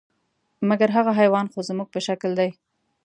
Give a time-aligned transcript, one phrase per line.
[0.69, 2.49] مګر هغه حیوان خو زموږ په شکل دی.